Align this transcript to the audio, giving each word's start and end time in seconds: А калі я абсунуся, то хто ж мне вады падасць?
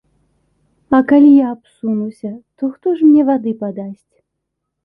А 0.97 1.01
калі 1.11 1.29
я 1.33 1.51
абсунуся, 1.55 2.31
то 2.59 2.63
хто 2.73 2.95
ж 2.97 3.11
мне 3.11 3.21
вады 3.29 3.51
падасць? 3.61 4.09